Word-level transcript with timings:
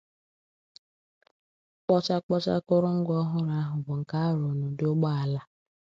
Kpọchakpọcha 1.81 2.51
akụrụngwa 2.59 3.13
ọhụrụ 3.23 3.51
ahụ 3.61 3.75
bụ 3.85 3.93
nke 3.99 4.15
a 4.25 4.27
rụrụ 4.37 4.51
n'ụdị 4.59 4.83
ụgbọala 4.91 5.41